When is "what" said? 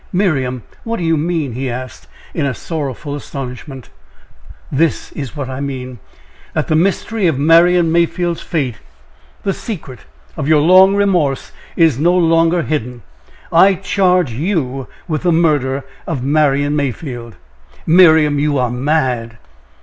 0.83-0.97, 5.37-5.47